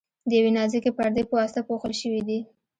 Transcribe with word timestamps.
د 0.27 0.29
یوې 0.39 0.51
نازکې 0.57 0.91
پردې 0.97 1.21
په 1.27 1.33
واسطه 1.39 1.61
پوښل 1.67 1.93
شوي 2.01 2.21
دي. 2.27 2.39